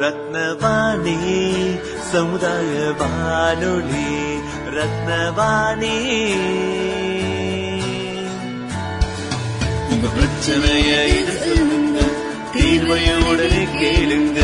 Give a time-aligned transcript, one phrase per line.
[0.00, 1.16] ரத்னவாணி
[2.10, 4.06] சமுதாய வானொலி
[4.76, 5.96] ரத்னவாணி
[9.90, 11.98] உங்க பிரச்சனைய இது சொல்லுங்க
[12.54, 14.39] தீர்வைய உடனே கேளுங்க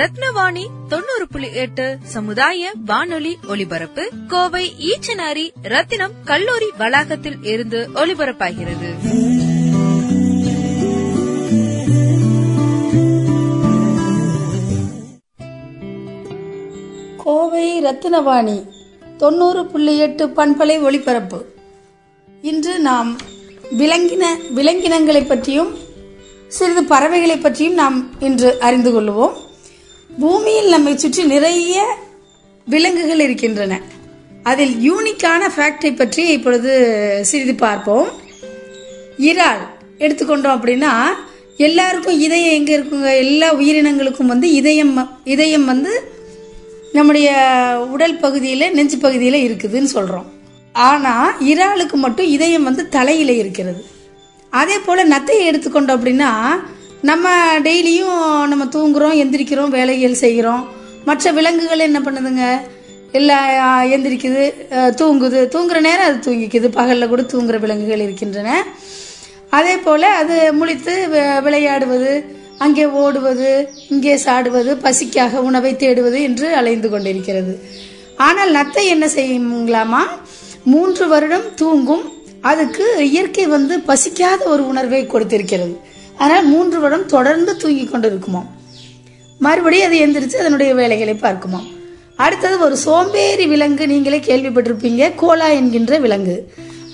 [0.00, 8.88] ரத்னவாணி தொண்ணூறு புள்ளி எட்டு சமுதாய வானொலி ஒலிபரப்பு கோவை ஈச்சனாரி ரத்தினம் கல்லூரி வளாகத்தில் இருந்து ஒலிபரப்பாகிறது.
[17.16, 18.68] கோவை ரத்தினவாணி
[19.16, 21.44] தொண்ணூறு புள்ளி எட்டு பண்பலை ஒளிபரப்பு
[22.42, 23.16] இன்று நாம்
[23.78, 25.76] விலங்கின விலங்கினங்களை பற்றியும்
[26.46, 29.39] சிறிது பறவைகளை பற்றியும் நாம் இன்று அறிந்து கொள்வோம்.
[30.22, 31.74] பூமியில் நம்மை சுற்றி நிறைய
[32.66, 33.74] விலங்குகள் இருக்கின்றன.
[34.50, 36.72] அதில் யூனிக்கான ஃபேக்டை பற்றி இப்பொழுது
[37.30, 38.08] சிறிது பார்ப்போம்.
[39.30, 39.62] இறால்
[40.04, 40.92] எடுத்துக்கொண்டோம் அப்படின்னா
[41.68, 43.10] எல்லாருக்கும் இதயம் எங்கே இருக்குங்க?
[43.24, 44.92] எல்லா உயிரினங்களுக்கும் வந்து இதயம்
[45.34, 45.92] இதயம் வந்து
[46.92, 47.30] நம்முடைய
[47.94, 50.28] உடல் பகுதியில் நெஞ்சு பகுதியில் இருக்குதுன்னு சொல்கிறோம்
[50.88, 53.80] ஆனால் இறாலுக்கு மட்டும் இதயம் வந்து தலையில் இருக்கிறது.
[54.52, 56.30] அதே போல் நத்தையை எடுத்துக்கொண்டோம் அப்படின்னா
[57.08, 57.28] நம்ம
[57.66, 58.18] டெய்லியும்
[58.52, 60.62] நம்ம தூங்குறோம் எந்திரிக்கிறோம் வேலைகள் செய்கிறோம்.
[61.08, 62.44] மற்ற விலங்குகள் என்ன பண்ணுதுங்க?
[63.18, 63.36] இல்லை
[63.94, 64.42] எந்திரிக்குது
[65.00, 65.38] தூங்குது.
[65.54, 66.68] தூங்குற நேரம் அது தூங்கிக்குது.
[66.78, 68.50] பகலில் கூட தூங்குற விலங்குகள் இருக்கின்றன.
[69.58, 70.94] அதே போல் அது முழித்து
[71.46, 72.12] விளையாடுவது
[72.64, 73.50] அங்கே ஓடுவது
[73.88, 77.54] இங்கே சாடுவது பசிக்காக உணவை தேடுவது என்று அலைந்து கொண்டிருக்கிறது.
[78.16, 80.02] ஆனால் நத்தை என்ன செய்யுங்களாமா?
[80.72, 82.04] மூன்று வருடம் தூங்கும்.
[82.50, 85.74] அதுக்கு இயற்கை வந்து பசிக்காத ஒரு உணர்வை கொடுத்திருக்கிறது.
[86.20, 88.48] அதனால் மூன்று வருடம் தொடர்ந்து தூங்கி கொண்டு இருக்குமாம்
[89.44, 91.68] மறுபடியும் அது எந்திரிச்சு அதனுடைய வேலைகளை பார்க்குமாம்.
[92.24, 96.36] அடுத்தது ஒரு சோம்பேறி விலங்கு நீங்களே கேள்விப்பட்டிருப்பீங்க கோலா என்கின்ற விலங்கு.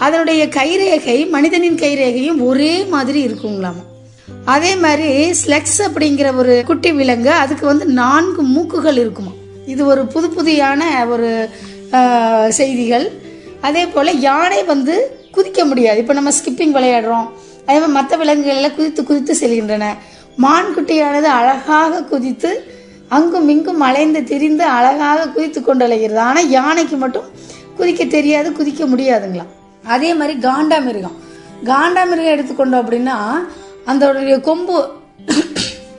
[0.04, 3.82] அதனுடைய கைரேகை மனிதனின் கைரேகையும் ஒரே மாதிரி இருக்குங்களாமா.
[4.54, 5.09] அதே மாதிரி
[5.41, 9.32] ஸ்லெக்ஸ் அப்படிங்கிற ஒரு குட்டி விலங்கு அதுக்கு வந்து நான்கு மூக்குகள் இருக்குமா
[9.72, 10.82] இது ஒரு புது புதியான
[11.15, 11.31] ஒரு
[12.59, 13.06] செய்திகள்.
[13.69, 14.94] அதே போல் யானை வந்து
[15.36, 15.98] குதிக்க முடியாது.
[16.03, 17.28] இப்போ நம்ம ஸ்கிப்பிங் விளையாடுறோம்.
[17.66, 19.87] அதே மாதிரி மற்ற விலங்குகள் எல்லாம் குதித்து குதித்து செல்கின்றன.
[20.38, 22.50] மான் குட்டியானது அழகாக குதித்து
[23.10, 27.28] அங்கும் இங்கும் அலைந்து திரிந்து அழகாக குதித்து கொண்டு அலைகிறது ஆனால் யானைக்கு மட்டும்
[27.78, 29.53] குதிக்க தெரியாது குதிக்க முடியாதுங்களாம்.
[29.84, 31.16] அதே மாதிரி காண்டாமிருகம்
[31.65, 33.16] காண்டாமிருகம் எடுத்துக்கொண்டோம் அப்படின்னா
[33.87, 34.77] அதோடைய கொம்பு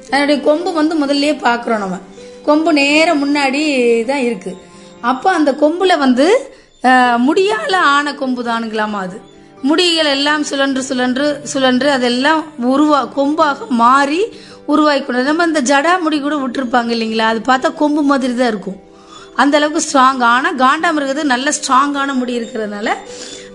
[0.10, 1.98] அதனுடைய கொம்பு வந்து முதல்ல பார்க்குறோம் நம்ம.
[2.46, 3.62] கொம்பு நேர முன்னாடி
[4.06, 4.52] தான் இருக்கு.
[5.04, 6.28] அப்போ அந்த கொம்புல வந்து
[6.84, 9.18] அஹ், முடியால ஆன கொம்பு தானுங்களாமா அது.
[9.64, 12.42] முடிகள் எல்லாம் சுழன்று சுழன்று சுழன்று அதெல்லாம்
[12.74, 14.22] உருவா கொம்பாக மாறி
[14.66, 17.28] உருவாகி கொண்டு நம்ம இந்த ஜடா முடி கூட விட்டுருப்பாங்க இல்லைங்களா?
[17.32, 18.80] அது பார்த்தா கொம்பு மாதிரி தான் இருக்கும்.
[19.36, 22.90] அந்த அளவுக்கு ஸ்ட்ராங் ஆனால் காண்டாமிருகது நல்ல ஸ்ட்ராங்கான முடி இருக்கிறதுனால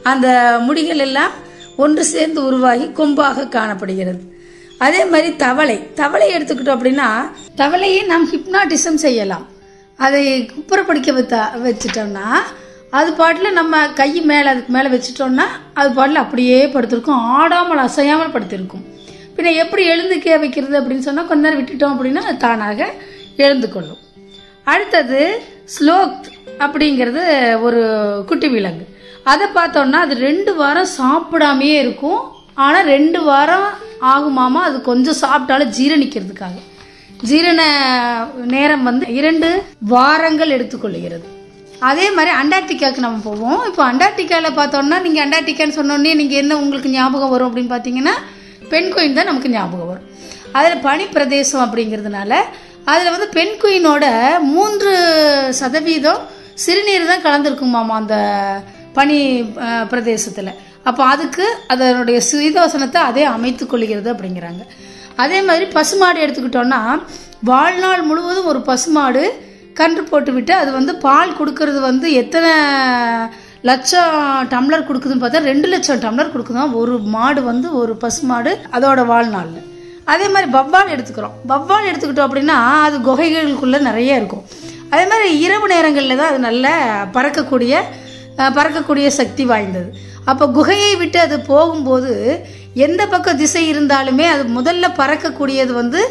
[0.02, 1.32] அந்த முடிகள் எல்லாம்
[1.76, 4.20] ஒன்று சேர்ந்து உருவாகி கொம்பாக காணப்படுகிறது.
[4.78, 5.78] அதே மாதிரி தவளை.
[5.94, 7.08] தவளை எடுத்துக்கிட்டோம் அப்படின்னா
[7.56, 9.46] தவளையை நாம் ஹிப்னாட்டிசம் செய்யலாம்.
[9.98, 12.26] அதை குப்புறப்படுக்க வைத்தா வச்சுட்டோம்னா
[12.98, 15.46] அது பாட்டில் நம்ம கை மேலே அதுக்கு மேலே வச்சுட்டோம்னா
[15.80, 17.20] அது பாட்டில் அப்படியே படுத்திருக்கும்.
[17.38, 18.84] ஆடாமல் அசையாமல் படுத்திருக்கும்.
[19.36, 22.90] பின்ன எப்படி எழுந்துக்க வைக்கிறது அப்படின்னு சொன்னால் கொஞ்ச நேரம் விட்டுட்டோம் அப்படின்னா அது தானாக
[23.44, 24.00] எழுந்து கொள்ளும்.
[24.72, 25.20] அடுத்தது
[25.74, 26.26] ஸ்லோக்
[26.64, 27.22] அப்படிங்கிறது
[27.66, 27.82] ஒரு
[28.26, 28.86] குட்டி விலங்கு.
[29.32, 32.20] அதை பார்த்தோம்னா அது ரெண்டு வாரம் சாப்பிடாமையே இருக்கும்.
[32.64, 33.68] ஆனால் ரெண்டு வாரம்
[34.14, 36.56] ஆகுமாமா அது கொஞ்சம் சாப்பிட்டாலும் ஜீரணிக்கிறதுக்காக.
[37.30, 37.62] ஜீரண
[38.56, 39.50] நேரம் வந்து இரண்டு
[39.94, 41.28] வாரங்கள் எடுத்துக்கொள்கிறது.
[41.88, 43.60] அதே மாதிரி அண்டார்டிகாவுக்கு நம்ம போவோம்.
[43.68, 48.14] இப்போ அண்டார்டிகாவில் பார்த்தோன்னா நீங்கள் அண்டார்டிகான்னு சொன்னோடனே நீங்கள் என்ன உங்களுக்கு ஞாபகம் வரும் அப்படின்னு பார்த்தீங்கன்னா
[48.72, 50.08] பெண் குயின் தான் நமக்கு ஞாபகம் வரும்.
[50.58, 52.32] அதில் பனி பிரதேசம் அப்படிங்கிறதுனால
[52.92, 54.04] அதில் வந்து பெண் குயினோட
[54.54, 54.92] மூன்று
[55.60, 56.22] சதவீதம்
[56.64, 58.16] சிறுநீர் தான் கலந்துருக்குமாமா அந்த
[58.96, 59.18] பனி
[59.92, 60.52] பிரதேசத்தில்.
[60.88, 64.62] அப்போ அதுக்கு அதனுடைய சீதோசனத்தை அதே அமைத்து கொள்கிறது அப்படிங்கிறாங்க.
[65.22, 66.80] அதே மாதிரி பசுமாடு எடுத்துக்கிட்டோம்னா
[67.50, 69.22] வாழ்நாள் முழுவதும் ஒரு பசுமாடு
[69.78, 72.52] கன்று போட்டுவிட்டு அது வந்து பால் கொடுக்கறது வந்து எத்தனை
[73.68, 74.14] லட்சம்
[74.52, 79.60] டம்ளர் கொடுக்குதுன்னு பார்த்தா ரெண்டு லட்சம் டம்ளர் கொடுக்குதான் ஒரு மாடு வந்து ஒரு பசு மாடு அதோட வாழ்நாளில்
[80.12, 81.34] அதே மாதிரி பவ்வால் எடுத்துக்கிறோம்.
[81.50, 84.44] பவ்வால் எடுத்துக்கிட்டோம் அப்படின்னா அது குகைகளுக்குள்ளே நிறைய இருக்கும்.
[84.92, 86.66] அதே மாதிரி இரவு நேரங்களில் தான் அது நல்ல
[87.16, 87.74] பறக்கக்கூடிய
[88.56, 89.88] பறக்கக்கூடிய சக்தி வாய்ந்தது.
[90.30, 92.12] அப்போ குகையை விட்டு அது போகும்போது
[92.86, 96.02] எந்த பக்கம் திசை இருந்தாலுமே அது முதல்ல பறக்கக்கூடியது வந்து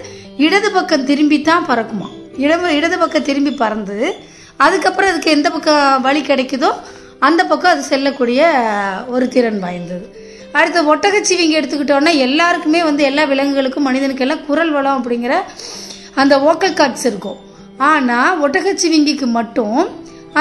[0.45, 2.09] இடது பக்கம் திரும்பி தான் பறக்குமா?
[2.45, 3.97] இடம் இடது பக்கம் திரும்பி பறந்து
[4.65, 6.71] அதுக்கப்புறம் அதுக்கு எந்த பக்கம் வழி கிடைக்குதோ
[7.27, 8.41] அந்த பக்கம் அது செல்லக்கூடிய
[9.13, 10.05] ஒரு திறன் வாய்ந்தது.
[10.59, 15.35] அடுத்து ஒட்டகச்சிவிங்கி எடுத்துக்கிட்டோன்னா எல்லாருக்குமே வந்து எல்லா விலங்குகளுக்கும் மனிதனுக்கு எல்லாம் குரல் வளம் அப்படிங்கிற
[16.21, 17.39] அந்த ஓக்கல் கார்ட்ஸ் இருக்கும்.
[17.89, 19.77] ஆனால் ஒட்டகச்சிவிங்கிக்கு மட்டும்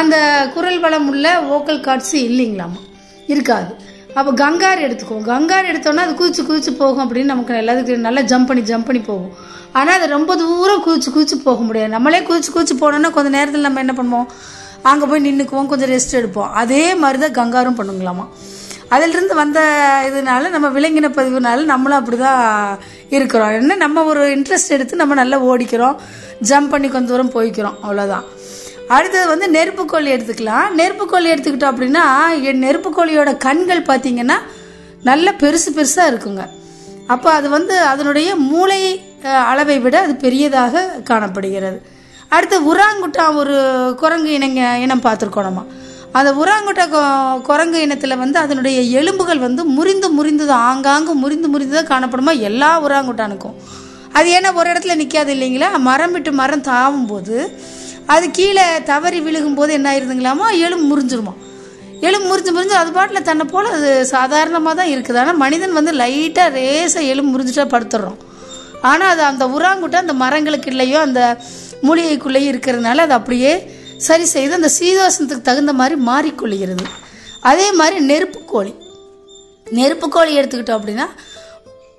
[0.01, 0.17] அந்த
[0.55, 1.27] குரல் வளம் உள்ள
[1.57, 2.81] ஓக்கல் கார்ட்ஸ் இல்லைங்களாமா?
[3.33, 3.71] இருக்காது.
[4.15, 5.27] அப்போ கங்கார் எடுத்துக்குவோம்.
[5.33, 9.33] கங்கார் எடுத்தோன்னா அது குதிச்சு குதிச்சு போகும் அப்படின்னு நமக்கு எல்லாத்துக்கும் நல்லா ஜம்ப் பண்ணி ஜம்ப் பண்ணி போகும்.
[9.73, 11.93] ஆனால் அது ரொம்ப தூரம் குதிச்சு குதிச்சு போக முடியாது.
[11.97, 14.27] நம்மளே குதிச்சு குதிச்சு போனோன்னா கொஞ்சம் நேரத்தில் நம்ம என்ன பண்ணுவோம்?
[14.83, 16.51] அங்கே போய் நின்றுக்குவோம் கொஞ்சம் ரெஸ்ட் எடுப்போம்.
[16.63, 18.27] அதே மாதிரி தான் கங்காரும் பண்ணுங்களாமா.
[18.89, 19.61] அதிலிருந்து வந்த
[20.09, 22.79] இதனால நம்ம விலங்கின பதிவுனால நம்மளும் அப்படிதான்
[23.09, 23.51] இருக்கிறோம்.
[23.51, 25.97] என்ன நம்ம ஒரு இன்ட்ரெஸ்ட் எடுத்து நம்ம நல்லா ஓடிக்கிறோம்.
[26.49, 27.77] ஜம்ப் பண்ணி கொஞ்சம் தூரம் போய்க்கிறோம்.
[27.83, 28.27] அவ்வளோதான்
[28.91, 30.67] அடுத்தது வந்து நெருப்புக்கோழி எடுத்துக்கலாம்.
[30.77, 34.33] நெருப்புக்கோழி எடுத்துக்கிட்டோம் அப்படின்னா என் நெருப்புக்கோழியோட கண்கள் பார்த்தீங்கன்னா
[35.05, 36.47] நல்ல பெருசு பெருசாக இருக்குங்க.
[37.07, 41.83] அப்போ அது வந்து அதனுடைய மூளை அளவை விட அது பெரியதாக காணப்படுகிறது.
[42.29, 43.57] அடுத்து உராங்குட்டா ஒரு
[43.97, 45.67] குரங்கு இனங்க இனம் பார்த்துருக்கோம் நம்ம.
[46.13, 51.85] அந்த உராங்குட்டா கொ- குரங்கு இனத்தில் வந்து அதனுடைய எலும்புகள் வந்து முறிந்து முறிந்து தான் ஆங்காங்கு முறிந்து முறிந்து
[51.85, 52.39] தான் காணப்படுமா?
[52.39, 53.55] எல்லா உராங்குட்டானுக்கும்.
[54.13, 55.79] அது ஏன்னா ஒரு இடத்துல நிற்காது இல்லைங்களா?
[55.79, 57.59] மரம் விட்டு மரம் தாவும் போது
[58.15, 60.47] அது கீழே தவறி விழுகும்போது என்ன ஆயிருதுங்களாமா?
[60.67, 61.35] எலும்பு முறிஞ்சிருமா?
[62.09, 65.19] எலும்பு முறிஞ்சு முறிஞ்சு அது பாட்டில் தன்னை போல் அது சாதாரணமாக தான் இருக்குது.
[65.23, 68.19] ஆனால் மனிதன் வந்து லைட்டாக ரேசாக எலும்பு முறிஞ்சிட்டா படுத்துடுறோம்
[68.91, 71.21] ஆனால் அது அந்த உராங்குட்டை அந்த மரங்களுக்கு இல்லையோ அந்த
[71.89, 73.53] மூலிகைக்குள்ளேயும் இருக்கிறதுனால அது அப்படியே
[74.07, 76.87] சரி செய்து அந்த சீதோசனத்துக்கு தகுந்த மாதிரி மாறிக்கொள்கிறது.
[77.51, 78.73] அதே மாதிரி நெருப்புக்கோழி
[79.79, 81.07] நெருப்புக்கோழி எடுத்துக்கிட்டோம் அப்படின்னா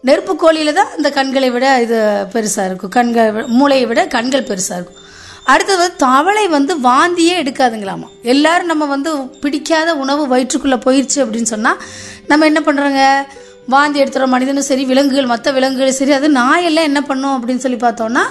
[0.09, 1.97] நெருப்புக்கோழியில தான் அந்த கண்களை விட இது
[2.33, 2.93] பெருசாக இருக்கும்.
[2.97, 5.00] கண்கள் மூளையை விட கண்கள் பெருசாக இருக்கும்.
[5.45, 8.07] அடுத்தது வந்து தவளை வந்து வாந்தியே எடுக்காதுங்களாமா?
[8.21, 9.11] எல்லாரும் நம்ம வந்து
[9.43, 11.79] பிடிக்காத உணவு வயிற்றுக்குள்ளே போயிடுச்சு அப்படின்னு சொன்னால்
[12.27, 13.03] நம்ம என்ன பண்ணுறோங்க
[13.67, 18.23] வாந்தி எடுத்துகிற மனிதனும் சரி விலங்குகள் மற்ற விலங்குகளும் சரி அது நாயெல்லாம் என்ன பண்ணும் அப்படின்னு சொல்லி பார்த்தோம்னா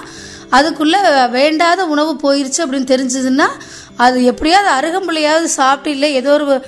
[0.49, 0.99] அதுக்குள்ளே
[1.29, 3.47] வேண்டாத உணவு போயிருச்சு அப்படின்னு தெரிஞ்சதுன்னா
[3.95, 6.65] அது எப்படியாவது அருகம்புள்ளையாவது சாப்பிட்டு இல்லை ஏதோ ஒரு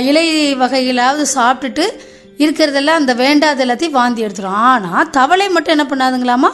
[0.00, 1.86] இலை வகைகளாவது சாப்பிட்டுட்டு
[2.38, 4.60] இருக்கிறதெல்லாம் அந்த வேண்டாத எல்லாத்தையும் வாந்தி எடுத்துரும்.
[4.70, 6.50] ஆனால் தவளை மட்டும் என்ன பண்ணாதுங்களாமா?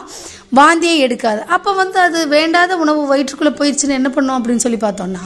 [0.59, 1.41] வாந்தியே எடுக்காது.
[1.55, 5.25] அப்போ வந்து அது வேண்டாத உணவு வயிற்றுக்குள்ளே போயிடுச்சுன்னு என்ன பண்ணும் அப்படின்னு சொல்லி பார்த்தோம்னா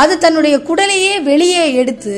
[0.00, 2.14] அது தன்னுடைய குடலையே வெளியே எடுத்து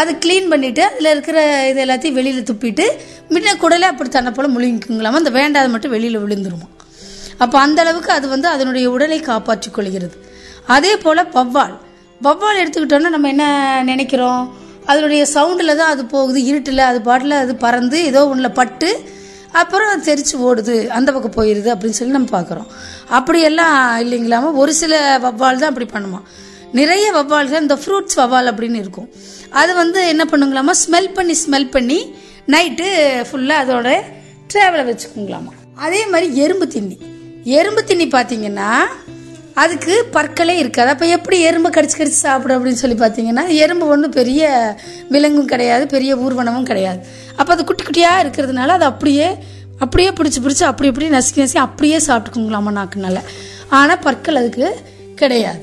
[0.00, 1.38] அதை க்ளீன் பண்ணிவிட்டு அதில் இருக்கிற
[1.70, 2.84] இது எல்லாத்தையும் வெளியில் துப்பிட்டு
[3.32, 6.68] முன்ன குடலை அப்படி தன்னை போல் முழுங்கிக்குங்களாமா அந்த வேண்டாத மட்டும் வெளியில் விழுந்துருமா?
[7.42, 10.16] அப்போ அந்த அளவுக்கு அது வந்து அதனுடைய உடலை காப்பாற்றிக் கொள்கிறது.
[10.76, 11.76] அதே போல் வவ்வால்
[12.20, 13.44] வவ்வால் எடுத்துக்கிட்டோன்னா நம்ம என்ன
[13.90, 14.42] நினைக்கிறோம்?
[14.90, 18.88] அதனுடைய சவுண்டில் தான் அது போகுது இருட்டில் அது பாட்டில் அது பறந்து ஏதோ ஒன்றில் பட்டு
[19.52, 20.86] அப்புறம் தெரிச்சு ஓடுது.
[20.86, 22.66] அந்த பக்கம் போயிடுது அப்படின்னு சொல்லி நம்ம பார்க்குறோம்.
[23.08, 26.20] அப்படியெல்லாம் இல்லைங்களாம ஒரு சில வவ்வால் தான் அப்படி பண்ணுமா.
[26.72, 29.10] நிறைய வவ்வால்கள் இந்த ஃப்ரூட்ஸ் வவ்வால் அப்படின்னு இருக்கும்.
[29.50, 30.70] அது வந்து என்ன பண்ணுங்களாமா?
[30.86, 32.14] ஸ்மெல் பண்ணி ஸ்மெல் பண்ணி
[32.46, 32.86] நைட்டு
[33.30, 34.00] ஃபுல்லாக அதோட
[34.54, 35.52] ட்ராவலை வச்சுக்கோங்களாமா.
[35.74, 36.98] அதே மாதிரி எறும்பு திண்ணி
[37.44, 38.70] எறும்பு திண்ணி பார்த்தீங்கன்னா
[39.54, 40.90] அதுக்கு பற்களே இருக்காது.
[40.90, 44.50] அப்போ எப்படி எறும்பு கடிச்சு கடிச்சு சாப்பிடும் அப்படின்னு சொல்லி பார்த்தீங்கன்னா எறும்பு ஒன்றும் பெரிய
[45.10, 47.00] விலங்கும் கிடையாது பெரிய ஊர்வனமும் கிடையாது.
[47.36, 49.28] அப்போ அது குட்டி குட்டியாக இருக்கிறதுனால அது அப்படியே
[49.78, 53.18] அப்படியே பிடிச்சி பிடிச்சி அப்படி இப்படி நசுக்கி நசுக்கி அப்படியே சாப்பிட்டுக்குங்களாமா நாக்குனால
[53.68, 54.68] ஆனால் பற்கள் அதுக்கு
[55.14, 55.60] கிடையாது.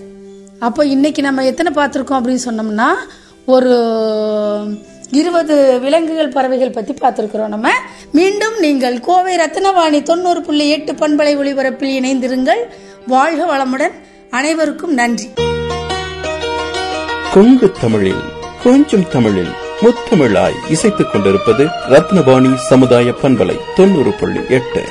[0.59, 2.89] அப்போ இன்னைக்கு நம்ம எத்தனை பார்த்துருக்கோம் அப்படின்னு சொன்னோம்னா
[3.45, 3.73] ஒரு
[5.11, 7.71] இருபது விலங்குகள் பறவைகள் பற்றி பார்த்துருக்குறோம் நம்ம.
[8.11, 12.59] மீண்டும் நீங்கள் கோவை ரத்னவாணி தொண்ணூறு புள்ளி எட்டு பண்பலை ஒளிபரப்பில் இணைந்திருங்கள்.
[13.07, 13.91] வாழ்க வளமுடன்.
[14.29, 15.27] அனைவருக்கும் நன்றி.
[17.33, 18.21] கொங்கு தமிழில்
[18.63, 24.81] கொஞ்சம் தமிழில் முத்தமிழாய் இசைத்துக் கொண்டிருப்பது ரத்னவாணி சமுதாய பண்பலை தொண்ணூறு புள்ளி எட்டு.